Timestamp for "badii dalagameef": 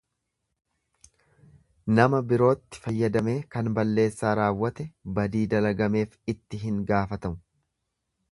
5.19-6.17